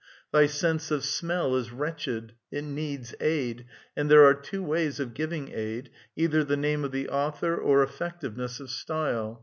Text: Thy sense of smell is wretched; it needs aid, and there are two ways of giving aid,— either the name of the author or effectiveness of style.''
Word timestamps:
Thy 0.31 0.47
sense 0.47 0.89
of 0.89 1.05
smell 1.05 1.55
is 1.55 1.71
wretched; 1.71 2.33
it 2.49 2.63
needs 2.63 3.13
aid, 3.19 3.67
and 3.95 4.09
there 4.09 4.25
are 4.25 4.33
two 4.33 4.63
ways 4.63 4.99
of 4.99 5.13
giving 5.13 5.51
aid,— 5.53 5.91
either 6.15 6.43
the 6.43 6.57
name 6.57 6.83
of 6.83 6.91
the 6.91 7.07
author 7.07 7.55
or 7.55 7.83
effectiveness 7.83 8.59
of 8.59 8.71
style.'' 8.71 9.39